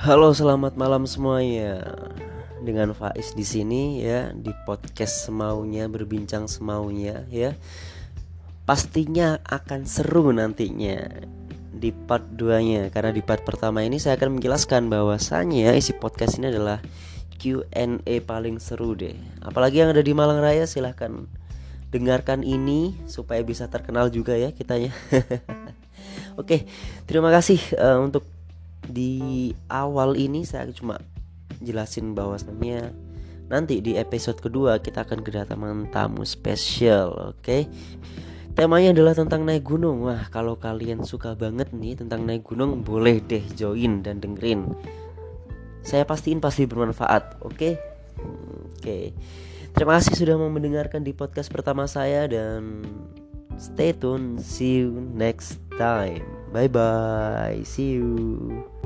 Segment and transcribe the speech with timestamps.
[0.00, 1.84] Halo, selamat malam semuanya.
[2.64, 7.52] Dengan Faiz di sini ya di podcast semaunya berbincang semaunya ya.
[8.64, 11.04] Pastinya akan seru nantinya
[11.76, 16.48] di part 2-nya karena di part pertama ini saya akan menjelaskan bahwasannya isi podcast ini
[16.48, 16.80] adalah
[17.36, 19.20] Q&A paling seru deh.
[19.44, 21.28] Apalagi yang ada di Malang Raya silahkan
[21.92, 24.96] dengarkan ini supaya bisa terkenal juga ya kitanya.
[26.40, 26.64] Oke,
[27.04, 28.39] terima kasih uh, untuk
[28.90, 30.98] di awal ini saya cuma
[31.62, 32.92] jelasin bahwasannya
[33.50, 37.42] nanti di episode kedua kita akan kedatangan tamu spesial, oke?
[37.42, 37.62] Okay?
[38.54, 40.04] Temanya adalah tentang naik gunung.
[40.04, 44.66] Wah, kalau kalian suka banget nih tentang naik gunung, boleh deh join dan dengerin.
[45.80, 47.54] Saya pastiin pasti bermanfaat, oke?
[47.56, 47.74] Okay?
[48.20, 48.82] Oke.
[48.82, 49.04] Okay.
[49.70, 52.82] Terima kasih sudah mau mendengarkan di podcast pertama saya dan
[53.54, 54.42] stay tune.
[54.42, 56.26] See you next time.
[56.50, 57.62] Bye bye.
[57.62, 58.79] See you.